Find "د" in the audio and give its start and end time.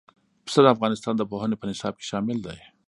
0.63-0.67, 1.17-1.21